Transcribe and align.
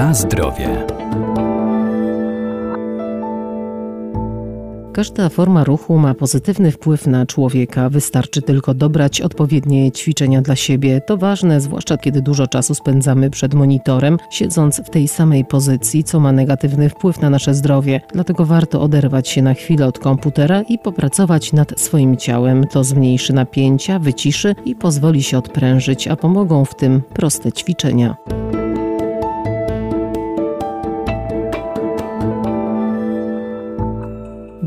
Na 0.00 0.14
zdrowie. 0.14 0.86
Każda 4.92 5.28
forma 5.28 5.64
ruchu 5.64 5.98
ma 5.98 6.14
pozytywny 6.14 6.70
wpływ 6.70 7.06
na 7.06 7.26
człowieka. 7.26 7.88
Wystarczy 7.88 8.42
tylko 8.42 8.74
dobrać 8.74 9.20
odpowiednie 9.20 9.92
ćwiczenia 9.92 10.42
dla 10.42 10.56
siebie. 10.56 11.00
To 11.00 11.16
ważne, 11.16 11.60
zwłaszcza 11.60 11.96
kiedy 11.96 12.22
dużo 12.22 12.46
czasu 12.46 12.74
spędzamy 12.74 13.30
przed 13.30 13.54
monitorem, 13.54 14.16
siedząc 14.30 14.80
w 14.80 14.90
tej 14.90 15.08
samej 15.08 15.44
pozycji, 15.44 16.04
co 16.04 16.20
ma 16.20 16.32
negatywny 16.32 16.88
wpływ 16.88 17.20
na 17.20 17.30
nasze 17.30 17.54
zdrowie. 17.54 18.00
Dlatego 18.12 18.44
warto 18.44 18.82
oderwać 18.82 19.28
się 19.28 19.42
na 19.42 19.54
chwilę 19.54 19.86
od 19.86 19.98
komputera 19.98 20.62
i 20.62 20.78
popracować 20.78 21.52
nad 21.52 21.80
swoim 21.80 22.16
ciałem. 22.16 22.66
To 22.66 22.84
zmniejszy 22.84 23.32
napięcia, 23.32 23.98
wyciszy 23.98 24.54
i 24.64 24.74
pozwoli 24.74 25.22
się 25.22 25.38
odprężyć, 25.38 26.08
a 26.08 26.16
pomogą 26.16 26.64
w 26.64 26.74
tym 26.74 27.02
proste 27.14 27.52
ćwiczenia. 27.52 28.16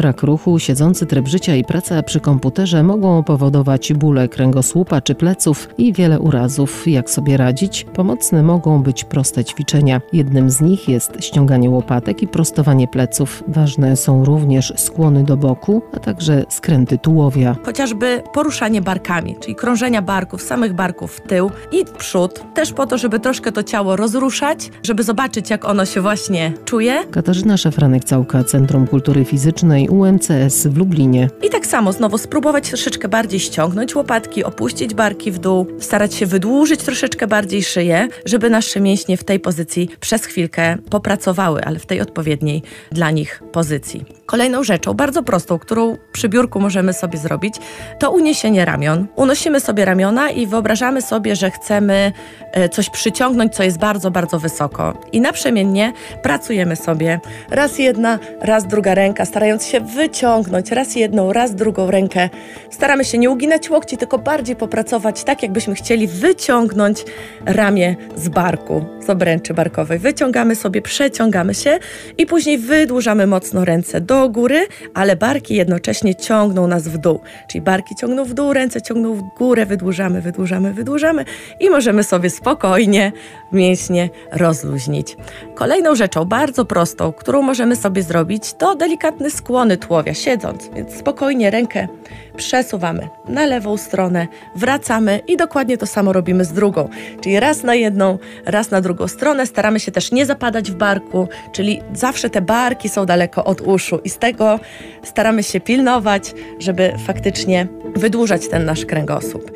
Brak 0.00 0.22
ruchu, 0.22 0.58
siedzący 0.58 1.06
tryb 1.06 1.28
życia 1.28 1.54
i 1.54 1.64
praca 1.64 2.02
przy 2.02 2.20
komputerze 2.20 2.82
mogą 2.82 3.22
powodować 3.22 3.92
bóle 3.92 4.28
kręgosłupa 4.28 5.00
czy 5.00 5.14
pleców 5.14 5.68
i 5.78 5.92
wiele 5.92 6.20
urazów. 6.20 6.88
Jak 6.88 7.10
sobie 7.10 7.36
radzić? 7.36 7.86
Pomocne 7.94 8.42
mogą 8.42 8.82
być 8.82 9.04
proste 9.04 9.44
ćwiczenia. 9.44 10.00
Jednym 10.12 10.50
z 10.50 10.60
nich 10.60 10.88
jest 10.88 11.12
ściąganie 11.20 11.70
łopatek 11.70 12.22
i 12.22 12.28
prostowanie 12.28 12.88
pleców. 12.88 13.44
Ważne 13.48 13.96
są 13.96 14.24
również 14.24 14.72
skłony 14.76 15.24
do 15.24 15.36
boku, 15.36 15.82
a 15.96 15.98
także 15.98 16.44
skręty 16.48 16.98
tułowia. 16.98 17.56
Chociażby 17.64 18.22
poruszanie 18.34 18.82
barkami, 18.82 19.36
czyli 19.40 19.54
krążenia 19.54 20.02
barków, 20.02 20.42
samych 20.42 20.72
barków 20.72 21.12
w 21.12 21.20
tył 21.20 21.50
i 21.72 21.84
w 21.84 21.90
przód, 21.90 22.44
też 22.54 22.72
po 22.72 22.86
to, 22.86 22.98
żeby 22.98 23.20
troszkę 23.20 23.52
to 23.52 23.62
ciało 23.62 23.96
rozruszać, 23.96 24.70
żeby 24.82 25.02
zobaczyć, 25.02 25.50
jak 25.50 25.64
ono 25.64 25.84
się 25.84 26.00
właśnie 26.00 26.52
czuje. 26.64 27.04
Katarzyna 27.10 27.56
Szafranek-Całka, 27.56 28.44
Centrum 28.44 28.86
Kultury 28.86 29.24
Fizycznej 29.24 29.89
UMCS 29.90 30.66
w 30.66 30.76
Lublinie. 30.76 31.30
I 31.42 31.50
tak 31.50 31.66
samo 31.66 31.92
znowu 31.92 32.18
spróbować 32.18 32.68
troszeczkę 32.68 33.08
bardziej 33.08 33.40
ściągnąć 33.40 33.94
łopatki, 33.94 34.44
opuścić 34.44 34.94
barki 34.94 35.30
w 35.30 35.38
dół, 35.38 35.66
starać 35.78 36.14
się 36.14 36.26
wydłużyć 36.26 36.80
troszeczkę 36.80 37.26
bardziej 37.26 37.62
szyję, 37.62 38.08
żeby 38.24 38.50
nasze 38.50 38.80
mięśnie 38.80 39.16
w 39.16 39.24
tej 39.24 39.40
pozycji 39.40 39.88
przez 40.00 40.24
chwilkę 40.24 40.76
popracowały, 40.90 41.64
ale 41.64 41.78
w 41.78 41.86
tej 41.86 42.00
odpowiedniej 42.00 42.62
dla 42.92 43.10
nich 43.10 43.42
pozycji. 43.52 44.19
Kolejną 44.30 44.64
rzeczą, 44.64 44.94
bardzo 44.94 45.22
prostą, 45.22 45.58
którą 45.58 45.96
przy 46.12 46.28
biurku 46.28 46.60
możemy 46.60 46.92
sobie 46.92 47.18
zrobić, 47.18 47.54
to 47.98 48.10
uniesienie 48.10 48.64
ramion. 48.64 49.06
Unosimy 49.16 49.60
sobie 49.60 49.84
ramiona 49.84 50.30
i 50.30 50.46
wyobrażamy 50.46 51.02
sobie, 51.02 51.36
że 51.36 51.50
chcemy 51.50 52.12
e, 52.52 52.68
coś 52.68 52.90
przyciągnąć, 52.90 53.54
co 53.54 53.62
jest 53.62 53.78
bardzo, 53.78 54.10
bardzo 54.10 54.38
wysoko. 54.38 54.98
I 55.12 55.20
naprzemiennie 55.20 55.92
pracujemy 56.22 56.76
sobie 56.76 57.20
raz 57.50 57.78
jedna, 57.78 58.18
raz 58.40 58.66
druga 58.66 58.94
ręka, 58.94 59.24
starając 59.24 59.66
się 59.66 59.80
wyciągnąć 59.80 60.70
raz 60.70 60.96
jedną, 60.96 61.32
raz 61.32 61.54
drugą 61.54 61.90
rękę. 61.90 62.28
Staramy 62.70 63.04
się 63.04 63.18
nie 63.18 63.30
uginać 63.30 63.70
łokci, 63.70 63.96
tylko 63.96 64.18
bardziej 64.18 64.56
popracować 64.56 65.24
tak, 65.24 65.42
jakbyśmy 65.42 65.74
chcieli 65.74 66.08
wyciągnąć 66.08 67.04
ramię 67.46 67.96
z 68.16 68.28
barku, 68.28 68.84
z 69.06 69.10
obręczy 69.10 69.54
barkowej. 69.54 69.98
Wyciągamy 69.98 70.54
sobie, 70.56 70.82
przeciągamy 70.82 71.54
się 71.54 71.78
i 72.18 72.26
później 72.26 72.58
wydłużamy 72.58 73.26
mocno 73.26 73.64
ręce 73.64 74.00
do 74.00 74.19
góry, 74.28 74.66
ale 74.94 75.16
barki 75.16 75.54
jednocześnie 75.54 76.14
ciągną 76.14 76.66
nas 76.66 76.88
w 76.88 76.98
dół. 76.98 77.20
Czyli 77.48 77.62
barki 77.62 77.94
ciągną 77.94 78.24
w 78.24 78.34
dół, 78.34 78.52
ręce 78.52 78.82
ciągną 78.82 79.14
w 79.14 79.22
górę, 79.38 79.66
wydłużamy, 79.66 80.20
wydłużamy, 80.20 80.72
wydłużamy 80.72 81.24
i 81.60 81.70
możemy 81.70 82.04
sobie 82.04 82.30
spokojnie 82.30 83.12
mięśnie 83.52 84.10
rozluźnić. 84.32 85.16
Kolejną 85.54 85.94
rzeczą, 85.94 86.24
bardzo 86.24 86.64
prostą, 86.64 87.12
którą 87.12 87.42
możemy 87.42 87.76
sobie 87.76 88.02
zrobić, 88.02 88.54
to 88.54 88.74
delikatny 88.74 89.30
skłony 89.30 89.76
tułowia, 89.76 90.14
siedząc, 90.14 90.70
więc 90.74 90.94
spokojnie 90.94 91.50
rękę 91.50 91.88
przesuwamy 92.36 93.08
na 93.28 93.46
lewą 93.46 93.76
stronę, 93.76 94.28
wracamy 94.56 95.20
i 95.26 95.36
dokładnie 95.36 95.78
to 95.78 95.86
samo 95.86 96.12
robimy 96.12 96.44
z 96.44 96.52
drugą. 96.52 96.88
Czyli 97.20 97.40
raz 97.40 97.62
na 97.62 97.74
jedną, 97.74 98.18
raz 98.46 98.70
na 98.70 98.80
drugą 98.80 99.08
stronę. 99.08 99.46
Staramy 99.46 99.80
się 99.80 99.92
też 99.92 100.12
nie 100.12 100.26
zapadać 100.26 100.70
w 100.70 100.74
barku, 100.74 101.28
czyli 101.52 101.80
zawsze 101.94 102.30
te 102.30 102.40
barki 102.40 102.88
są 102.88 103.06
daleko 103.06 103.44
od 103.44 103.60
uszu 103.60 104.00
i 104.04 104.09
z 104.10 104.18
tego 104.18 104.60
staramy 105.02 105.42
się 105.42 105.60
pilnować, 105.60 106.34
żeby 106.58 106.92
faktycznie 107.06 107.66
wydłużać 107.96 108.48
ten 108.48 108.64
nasz 108.64 108.84
kręgosłup. 108.84 109.50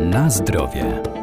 Na 0.00 0.30
zdrowie. 0.30 1.15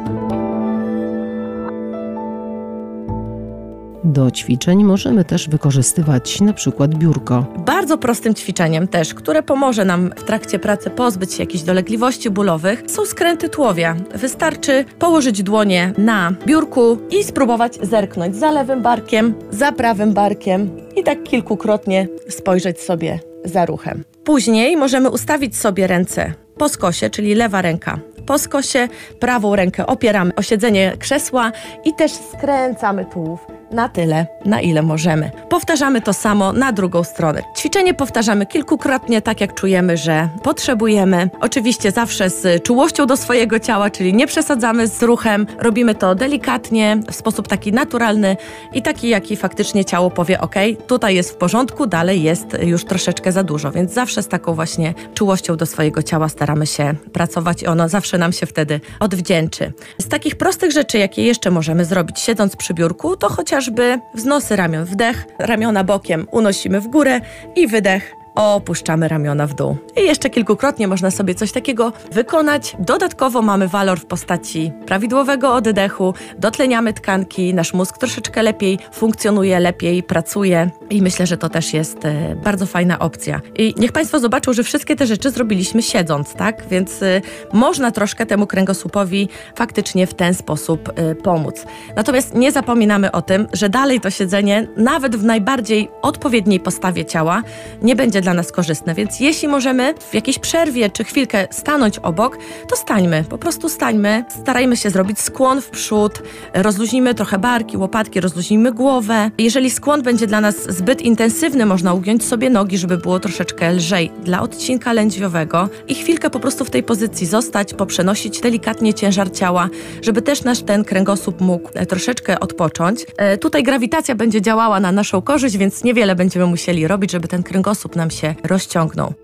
Do 4.04 4.30
ćwiczeń 4.30 4.84
możemy 4.84 5.24
też 5.24 5.48
wykorzystywać 5.48 6.40
na 6.40 6.52
przykład 6.52 6.94
biurko. 6.94 7.46
Bardzo 7.58 7.98
prostym 7.98 8.34
ćwiczeniem 8.34 8.88
też, 8.88 9.14
które 9.14 9.42
pomoże 9.42 9.84
nam 9.84 10.10
w 10.16 10.22
trakcie 10.22 10.58
pracy 10.58 10.90
pozbyć 10.90 11.34
się 11.34 11.42
jakichś 11.42 11.64
dolegliwości 11.64 12.30
bólowych, 12.30 12.82
są 12.86 13.06
skręty 13.06 13.48
tułowia. 13.48 13.96
Wystarczy 14.14 14.84
położyć 14.98 15.42
dłonie 15.42 15.92
na 15.98 16.32
biurku 16.46 16.98
i 17.10 17.24
spróbować 17.24 17.78
zerknąć 17.82 18.36
za 18.36 18.50
lewym 18.50 18.82
barkiem, 18.82 19.34
za 19.50 19.72
prawym 19.72 20.12
barkiem 20.12 20.70
i 20.96 21.02
tak 21.02 21.22
kilkukrotnie 21.22 22.08
spojrzeć 22.28 22.80
sobie 22.80 23.20
za 23.44 23.66
ruchem. 23.66 24.04
Później 24.24 24.76
możemy 24.76 25.10
ustawić 25.10 25.56
sobie 25.56 25.86
ręce 25.86 26.34
po 26.58 26.68
skosie, 26.68 27.10
czyli 27.10 27.34
lewa 27.34 27.62
ręka 27.62 27.98
po 28.26 28.38
skosie, 28.38 28.88
prawą 29.20 29.56
rękę 29.56 29.86
opieramy 29.86 30.34
o 30.34 30.42
siedzenie 30.42 30.92
krzesła 30.98 31.52
i 31.84 31.94
też 31.94 32.12
skręcamy 32.12 33.04
tułów 33.04 33.53
na 33.74 33.88
tyle, 33.88 34.26
na 34.44 34.60
ile 34.60 34.82
możemy. 34.82 35.30
Powtarzamy 35.48 36.00
to 36.00 36.12
samo 36.12 36.52
na 36.52 36.72
drugą 36.72 37.04
stronę. 37.04 37.42
Ćwiczenie 37.56 37.94
powtarzamy 37.94 38.46
kilkukrotnie, 38.46 39.22
tak 39.22 39.40
jak 39.40 39.54
czujemy, 39.54 39.96
że 39.96 40.28
potrzebujemy. 40.42 41.30
Oczywiście 41.40 41.90
zawsze 41.90 42.30
z 42.30 42.62
czułością 42.62 43.06
do 43.06 43.16
swojego 43.16 43.58
ciała, 43.58 43.90
czyli 43.90 44.14
nie 44.14 44.26
przesadzamy 44.26 44.88
z 44.88 45.02
ruchem. 45.02 45.46
Robimy 45.58 45.94
to 45.94 46.14
delikatnie, 46.14 47.00
w 47.10 47.14
sposób 47.14 47.48
taki 47.48 47.72
naturalny 47.72 48.36
i 48.72 48.82
taki, 48.82 49.08
jaki 49.08 49.36
faktycznie 49.36 49.84
ciało 49.84 50.10
powie: 50.10 50.40
OK, 50.40 50.54
tutaj 50.86 51.14
jest 51.14 51.30
w 51.30 51.36
porządku, 51.36 51.86
dalej 51.86 52.22
jest 52.22 52.46
już 52.62 52.84
troszeczkę 52.84 53.32
za 53.32 53.42
dużo. 53.42 53.70
Więc 53.70 53.92
zawsze 53.92 54.22
z 54.22 54.28
taką 54.28 54.54
właśnie 54.54 54.94
czułością 55.14 55.56
do 55.56 55.66
swojego 55.66 56.02
ciała 56.02 56.28
staramy 56.28 56.66
się 56.66 56.94
pracować 57.12 57.62
i 57.62 57.66
ono 57.66 57.88
zawsze 57.88 58.18
nam 58.18 58.32
się 58.32 58.46
wtedy 58.46 58.80
odwdzięczy. 59.00 59.72
Z 59.98 60.08
takich 60.08 60.36
prostych 60.36 60.72
rzeczy, 60.72 60.98
jakie 60.98 61.22
jeszcze 61.22 61.50
możemy 61.50 61.84
zrobić 61.84 62.20
siedząc 62.20 62.56
przy 62.56 62.74
biurku, 62.74 63.16
to 63.16 63.28
chociaż 63.28 63.63
chociażby 63.64 64.00
wznosy 64.14 64.56
ramion, 64.56 64.84
wdech, 64.84 65.26
ramiona 65.38 65.84
bokiem 65.84 66.26
unosimy 66.30 66.80
w 66.80 66.88
górę 66.88 67.20
i 67.56 67.66
wydech 67.66 68.16
opuszczamy 68.34 69.08
ramiona 69.08 69.46
w 69.46 69.54
dół. 69.54 69.76
I 69.96 70.00
jeszcze 70.00 70.30
kilkukrotnie 70.30 70.88
można 70.88 71.10
sobie 71.10 71.34
coś 71.34 71.52
takiego 71.52 71.92
wykonać. 72.12 72.76
Dodatkowo 72.78 73.42
mamy 73.42 73.68
walor 73.68 74.00
w 74.00 74.06
postaci 74.06 74.72
prawidłowego 74.86 75.54
oddechu, 75.54 76.14
dotleniamy 76.38 76.92
tkanki, 76.92 77.54
nasz 77.54 77.74
mózg 77.74 77.98
troszeczkę 77.98 78.42
lepiej 78.42 78.78
funkcjonuje, 78.92 79.60
lepiej 79.60 80.02
pracuje 80.02 80.70
i 80.90 81.02
myślę, 81.02 81.26
że 81.26 81.36
to 81.36 81.48
też 81.48 81.74
jest 81.74 82.04
e, 82.04 82.36
bardzo 82.44 82.66
fajna 82.66 82.98
opcja. 82.98 83.40
I 83.58 83.74
niech 83.76 83.92
Państwo 83.92 84.20
zobaczą, 84.20 84.52
że 84.52 84.62
wszystkie 84.62 84.96
te 84.96 85.06
rzeczy 85.06 85.30
zrobiliśmy 85.30 85.82
siedząc, 85.82 86.34
tak? 86.34 86.68
Więc 86.70 87.02
e, 87.02 87.20
można 87.52 87.90
troszkę 87.90 88.26
temu 88.26 88.46
kręgosłupowi 88.46 89.28
faktycznie 89.56 90.06
w 90.06 90.14
ten 90.14 90.34
sposób 90.34 90.92
e, 90.94 91.14
pomóc. 91.14 91.64
Natomiast 91.96 92.34
nie 92.34 92.52
zapominamy 92.52 93.12
o 93.12 93.22
tym, 93.22 93.46
że 93.52 93.68
dalej 93.68 94.00
to 94.00 94.10
siedzenie, 94.10 94.68
nawet 94.76 95.16
w 95.16 95.24
najbardziej 95.24 95.88
odpowiedniej 96.02 96.60
postawie 96.60 97.04
ciała, 97.04 97.42
nie 97.82 97.96
będzie 97.96 98.20
dla 98.24 98.34
nas 98.34 98.52
korzystne. 98.52 98.94
Więc 98.94 99.20
jeśli 99.20 99.48
możemy 99.48 99.94
w 100.10 100.14
jakiejś 100.14 100.38
przerwie 100.38 100.90
czy 100.90 101.04
chwilkę 101.04 101.48
stanąć 101.50 101.98
obok, 101.98 102.38
to 102.68 102.76
stańmy, 102.76 103.24
po 103.28 103.38
prostu 103.38 103.68
stańmy. 103.68 104.24
Starajmy 104.42 104.76
się 104.76 104.90
zrobić 104.90 105.20
skłon 105.20 105.60
w 105.60 105.70
przód, 105.70 106.22
rozluźnijmy 106.54 107.14
trochę 107.14 107.38
barki, 107.38 107.76
łopatki, 107.76 108.20
rozluźnijmy 108.20 108.72
głowę. 108.72 109.30
Jeżeli 109.38 109.70
skłon 109.70 110.02
będzie 110.02 110.26
dla 110.26 110.40
nas 110.40 110.56
zbyt 110.68 111.02
intensywny, 111.02 111.66
można 111.66 111.94
ugiąć 111.94 112.24
sobie 112.24 112.50
nogi, 112.50 112.78
żeby 112.78 112.98
było 112.98 113.20
troszeczkę 113.20 113.72
lżej 113.72 114.10
dla 114.22 114.42
odcinka 114.42 114.92
lędźwiowego 114.92 115.68
i 115.88 115.94
chwilkę 115.94 116.30
po 116.30 116.40
prostu 116.40 116.64
w 116.64 116.70
tej 116.70 116.82
pozycji 116.82 117.26
zostać, 117.26 117.74
poprzenosić 117.74 118.40
delikatnie 118.40 118.94
ciężar 118.94 119.32
ciała, 119.32 119.68
żeby 120.02 120.22
też 120.22 120.44
nasz 120.44 120.62
ten 120.62 120.84
kręgosłup 120.84 121.40
mógł 121.40 121.70
e, 121.74 121.86
troszeczkę 121.86 122.40
odpocząć. 122.40 123.06
E, 123.16 123.38
tutaj 123.38 123.62
grawitacja 123.62 124.14
będzie 124.14 124.42
działała 124.42 124.80
na 124.80 124.92
naszą 124.92 125.22
korzyść, 125.22 125.56
więc 125.56 125.84
niewiele 125.84 126.16
będziemy 126.16 126.46
musieli 126.46 126.88
robić, 126.88 127.10
żeby 127.12 127.28
ten 127.28 127.42
kręgosłup 127.42 127.96
nam 127.96 128.10
się 128.14 128.34
rozciągnął. 128.44 129.14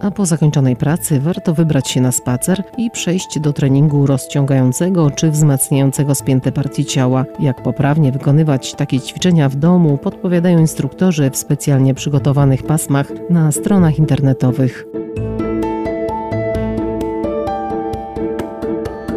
a 0.00 0.10
po 0.10 0.26
zakończonej 0.26 0.76
pracy 0.76 1.20
warto 1.20 1.54
wybrać 1.54 1.88
się 1.88 2.00
na 2.00 2.12
spacer 2.12 2.62
i 2.78 2.90
przejść 2.90 3.40
do 3.40 3.52
treningu 3.52 4.06
rozciągającego 4.06 5.10
czy 5.10 5.30
wzmacniającego 5.30 6.14
spięte 6.14 6.52
partie 6.52 6.84
ciała. 6.84 7.24
Jak 7.40 7.62
poprawnie 7.62 8.12
wykonywać 8.12 8.74
takie 8.74 9.00
ćwiczenia 9.00 9.48
w 9.48 9.56
domu, 9.56 9.98
podpowiadają 9.98 10.58
instruktorzy 10.58 11.30
w 11.30 11.36
specjalnie 11.36 11.94
przygotowanych 11.94 12.62
pasmach 12.62 13.06
na 13.30 13.52
stronach 13.52 13.98
internetowych. 13.98 14.86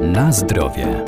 Na 0.01 0.31
zdrowie. 0.31 1.03